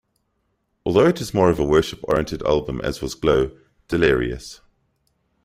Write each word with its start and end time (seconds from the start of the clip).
Although 0.83 1.05
it 1.09 1.21
is 1.21 1.31
more 1.31 1.51
of 1.51 1.59
a 1.59 1.63
worship-oriented 1.63 2.41
album 2.41 2.81
as 2.83 3.03
was 3.03 3.13
"Glo", 3.13 3.51
Delirious? 3.87 4.59